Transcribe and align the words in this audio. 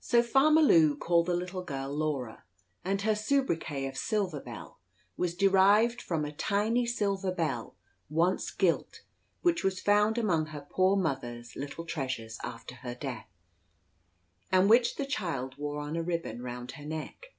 So 0.00 0.22
Farmer 0.22 0.62
Lew 0.62 0.96
called 0.96 1.26
the 1.26 1.34
little 1.34 1.60
girl 1.62 1.94
Laura; 1.94 2.44
and 2.82 3.02
her 3.02 3.14
sobriquet 3.14 3.86
of 3.86 3.94
"Silver 3.94 4.40
Bell" 4.40 4.80
was 5.18 5.34
derived 5.36 6.00
from 6.00 6.24
a 6.24 6.32
tiny 6.32 6.86
silver 6.86 7.30
bell, 7.30 7.76
once 8.08 8.50
gilt, 8.52 9.02
which 9.42 9.62
was 9.62 9.78
found 9.78 10.16
among 10.16 10.46
her 10.46 10.62
poor 10.62 10.96
mother's 10.96 11.56
little 11.56 11.84
treasures 11.84 12.38
after 12.42 12.76
her 12.76 12.94
death, 12.94 13.28
and 14.50 14.70
which 14.70 14.96
the 14.96 15.04
child 15.04 15.58
wore 15.58 15.78
on 15.80 15.94
a 15.94 16.02
ribbon 16.02 16.40
round 16.40 16.72
her 16.72 16.86
neck. 16.86 17.34